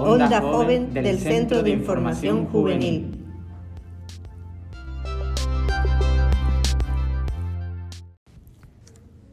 [0.00, 3.26] Onda Joven del Centro de Información Juvenil.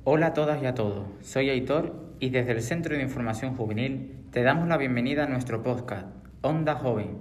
[0.03, 4.17] Hola a todas y a todos, soy Aitor y desde el Centro de Información Juvenil
[4.31, 6.07] te damos la bienvenida a nuestro podcast,
[6.41, 7.19] Onda Joven,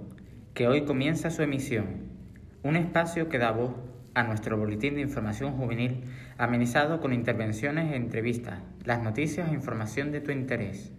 [0.55, 2.09] que hoy comienza su emisión,
[2.63, 3.75] un espacio que da voz
[4.15, 6.01] a nuestro boletín de información juvenil
[6.39, 10.91] amenizado con intervenciones e entrevistas, las noticias e información de tu interés.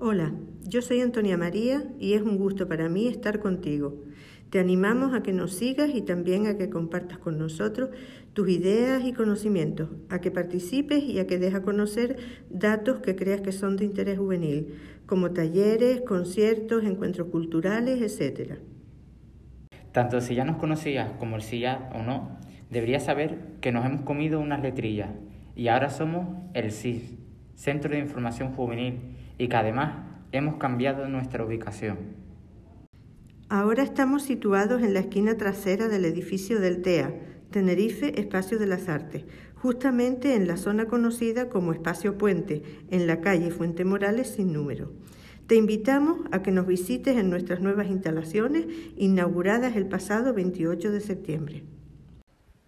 [0.00, 3.96] Hola, yo soy Antonia María y es un gusto para mí estar contigo.
[4.48, 7.90] Te animamos a que nos sigas y también a que compartas con nosotros
[8.32, 12.16] tus ideas y conocimientos, a que participes y a que des a conocer
[12.48, 18.60] datos que creas que son de interés juvenil, como talleres, conciertos, encuentros culturales, etc.
[19.90, 22.38] Tanto si ya nos conocías como si ya o no,
[22.70, 25.10] deberías saber que nos hemos comido unas letrillas
[25.56, 27.16] y ahora somos el CIS,
[27.56, 31.98] Centro de Información Juvenil y que además hemos cambiado nuestra ubicación.
[33.48, 37.14] Ahora estamos situados en la esquina trasera del edificio del TEA,
[37.50, 43.22] Tenerife Espacio de las Artes, justamente en la zona conocida como Espacio Puente, en la
[43.22, 44.92] calle Fuente Morales sin número.
[45.46, 48.66] Te invitamos a que nos visites en nuestras nuevas instalaciones
[48.96, 51.64] inauguradas el pasado 28 de septiembre.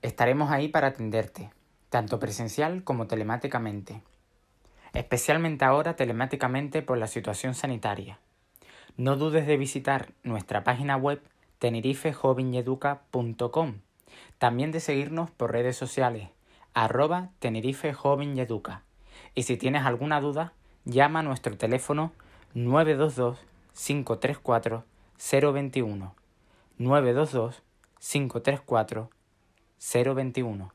[0.00, 1.50] Estaremos ahí para atenderte,
[1.91, 4.02] tanto presencial como telemáticamente
[4.92, 8.19] especialmente ahora telemáticamente por la situación sanitaria.
[8.97, 11.22] No dudes de visitar nuestra página web
[11.58, 13.74] tenerifejoveneduca.com,
[14.38, 16.30] también de seguirnos por redes sociales,
[16.74, 18.82] arroba tenerifejoveneduca.
[19.34, 20.52] Y si tienes alguna duda,
[20.84, 22.12] llama a nuestro teléfono
[22.54, 23.38] 922
[23.75, 24.84] 534
[25.19, 26.14] 021
[26.78, 27.62] 922
[28.00, 29.10] 534
[30.14, 30.72] 021.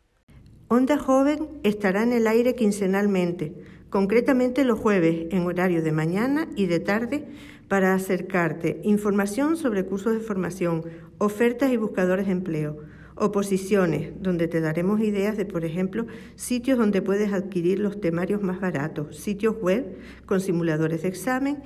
[0.67, 3.53] Onda Joven estará en el aire quincenalmente
[3.89, 7.25] concretamente los jueves en horario de mañana y de tarde,
[7.67, 10.83] para acercarte información sobre cursos de formación,
[11.17, 12.77] ofertas y buscadores de empleo,
[13.15, 18.59] oposiciones, donde te daremos ideas de, por ejemplo, sitios donde puedes adquirir los temarios más
[18.59, 21.63] baratos, sitios web con simuladores de examen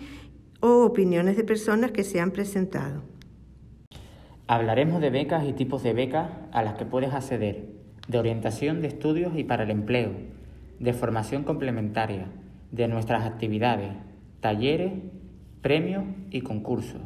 [0.61, 3.03] o opiniones de personas que se han presentado.
[4.47, 7.67] Hablaremos de becas y tipos de becas a las que puedes acceder,
[8.07, 10.11] de orientación de estudios y para el empleo,
[10.79, 12.27] de formación complementaria,
[12.71, 13.91] de nuestras actividades,
[14.39, 14.93] talleres,
[15.61, 17.01] premios y concursos.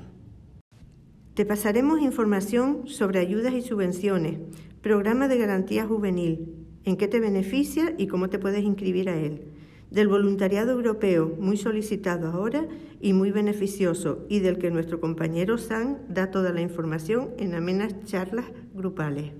[1.33, 4.37] Te pasaremos información sobre ayudas y subvenciones,
[4.81, 9.45] programa de garantía juvenil, en qué te beneficia y cómo te puedes inscribir a él,
[9.89, 12.67] del voluntariado europeo, muy solicitado ahora
[12.99, 18.03] y muy beneficioso, y del que nuestro compañero San da toda la información en amenas
[18.03, 19.31] charlas grupales.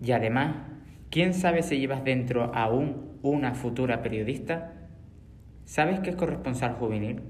[0.00, 0.56] Y además,
[1.14, 4.72] ¿Quién sabe si llevas dentro aún una futura periodista?
[5.64, 7.20] ¿Sabes qué es corresponsal juvenil?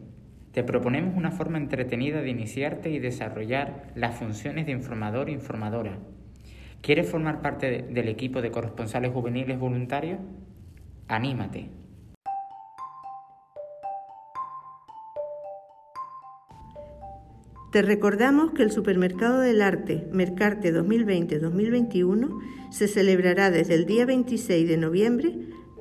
[0.52, 5.98] Te proponemos una forma entretenida de iniciarte y desarrollar las funciones de informador e informadora.
[6.80, 10.18] ¿Quieres formar parte del equipo de corresponsales juveniles voluntarios?
[11.06, 11.68] Anímate.
[17.74, 22.38] Te recordamos que el Supermercado del Arte Mercarte 2020-2021
[22.70, 25.36] se celebrará desde el día 26 de noviembre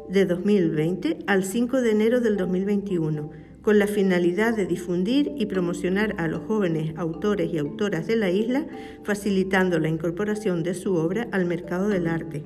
[0.10, 3.30] de 2020 al 5 de enero del 2021,
[3.62, 8.32] con la finalidad de difundir y promocionar a los jóvenes autores y autoras de la
[8.32, 8.66] isla,
[9.04, 12.44] facilitando la incorporación de su obra al mercado del arte.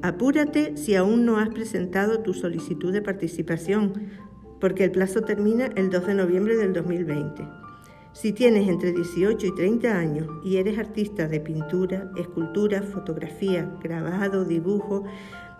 [0.00, 3.92] Apúrate si aún no has presentado tu solicitud de participación,
[4.58, 7.67] porque el plazo termina el 2 de noviembre del 2020.
[8.20, 14.44] Si tienes entre 18 y 30 años y eres artista de pintura, escultura, fotografía, grabado,
[14.44, 15.04] dibujo,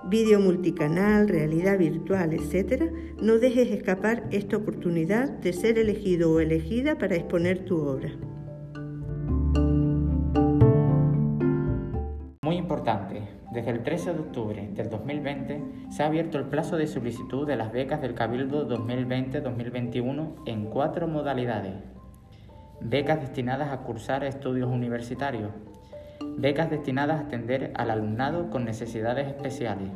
[0.06, 2.90] vídeo multicanal, realidad virtual, etc.,
[3.22, 8.10] no dejes escapar esta oportunidad de ser elegido o elegida para exponer tu obra.
[12.42, 16.88] Muy importante, desde el 13 de octubre del 2020 se ha abierto el plazo de
[16.88, 21.97] solicitud de las becas del Cabildo 2020-2021 en cuatro modalidades
[22.80, 25.50] becas destinadas a cursar estudios universitarios,
[26.36, 29.90] becas destinadas a atender al alumnado con necesidades especiales,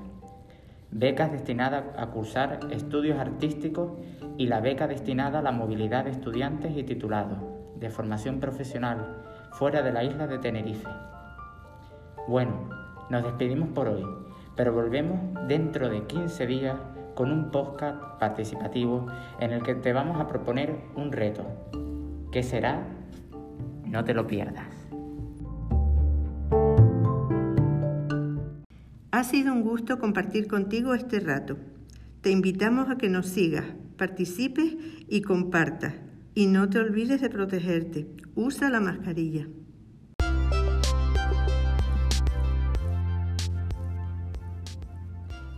[0.90, 3.93] becas destinadas a cursar estudios artísticos
[4.37, 7.38] y la beca destinada a la movilidad de estudiantes y titulados
[7.76, 10.88] de formación profesional fuera de la isla de Tenerife.
[12.29, 12.69] Bueno,
[13.11, 14.06] nos despedimos por hoy,
[14.56, 15.19] pero volvemos
[15.49, 16.76] dentro de 15 días
[17.14, 19.06] con un podcast participativo
[19.40, 21.44] en el que te vamos a proponer un reto
[22.32, 22.82] ¿Qué será?
[23.84, 24.64] No te lo pierdas.
[29.11, 31.58] Ha sido un gusto compartir contigo este rato.
[32.23, 33.67] Te invitamos a que nos sigas,
[33.99, 34.76] participes
[35.08, 35.93] y compartas.
[36.34, 38.06] Y no te olvides de protegerte.
[38.34, 39.46] Usa la mascarilla.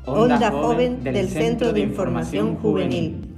[0.06, 3.33] Onda Joven del Centro de Información Juvenil.